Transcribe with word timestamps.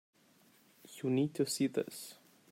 You 0.95 1.11
need 1.11 1.35
to 1.35 1.45
see 1.45 1.67
this. 1.67 2.15